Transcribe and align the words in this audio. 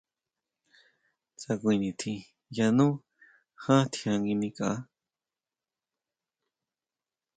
Tsá 1.39 1.51
kui 1.61 1.75
nitjín 1.81 2.17
yanú 2.55 2.87
jan 3.63 3.83
tjián 3.93 4.17
nguinikʼa. 4.21 4.69